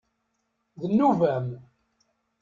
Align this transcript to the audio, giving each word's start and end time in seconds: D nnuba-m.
D 0.81 0.81
nnuba-m. 0.89 1.47